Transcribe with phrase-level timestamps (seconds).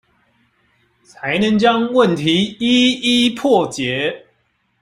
[1.03, 4.25] 才能將問題一一破解